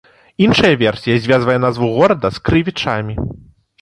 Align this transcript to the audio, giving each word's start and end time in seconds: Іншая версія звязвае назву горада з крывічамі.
Іншая 0.45 0.71
версія 0.83 1.19
звязвае 1.25 1.57
назву 1.67 1.91
горада 1.99 2.27
з 2.39 2.43
крывічамі. 2.51 3.15